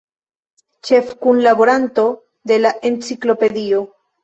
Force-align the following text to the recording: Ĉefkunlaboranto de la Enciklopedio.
Ĉefkunlaboranto 0.89 2.07
de 2.55 2.59
la 2.65 2.73
Enciklopedio. 2.93 3.87